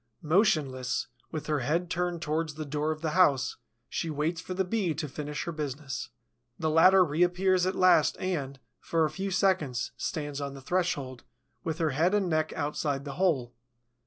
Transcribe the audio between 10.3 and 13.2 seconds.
on the threshold, with her head and neck outside the